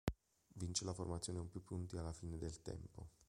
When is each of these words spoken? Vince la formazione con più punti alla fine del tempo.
Vince 0.55 0.83
la 0.83 0.95
formazione 0.95 1.37
con 1.37 1.49
più 1.49 1.61
punti 1.63 1.95
alla 1.95 2.11
fine 2.11 2.39
del 2.39 2.59
tempo. 2.63 3.09